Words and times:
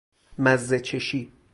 مزه 0.37 0.79
چشی 0.79 1.31